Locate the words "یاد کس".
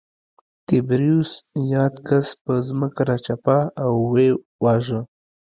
1.73-2.27